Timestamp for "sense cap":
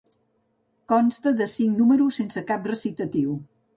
2.21-2.67